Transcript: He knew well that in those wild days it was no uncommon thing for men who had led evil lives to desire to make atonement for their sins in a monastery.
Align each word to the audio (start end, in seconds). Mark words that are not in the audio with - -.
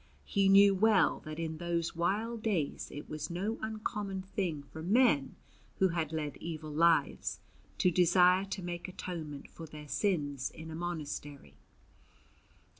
He 0.25 0.49
knew 0.49 0.73
well 0.73 1.19
that 1.25 1.37
in 1.37 1.59
those 1.59 1.95
wild 1.95 2.41
days 2.41 2.89
it 2.91 3.07
was 3.07 3.29
no 3.29 3.59
uncommon 3.61 4.23
thing 4.23 4.63
for 4.63 4.81
men 4.81 5.35
who 5.77 5.89
had 5.89 6.11
led 6.11 6.37
evil 6.37 6.71
lives 6.71 7.39
to 7.77 7.91
desire 7.91 8.45
to 8.45 8.63
make 8.63 8.87
atonement 8.87 9.47
for 9.51 9.67
their 9.67 9.87
sins 9.87 10.49
in 10.49 10.71
a 10.71 10.75
monastery. 10.75 11.53